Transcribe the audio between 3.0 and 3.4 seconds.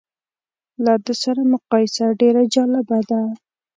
ده.